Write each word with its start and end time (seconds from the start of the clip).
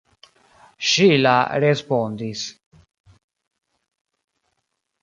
Ŝila 0.91 1.33
respondis. 1.65 2.47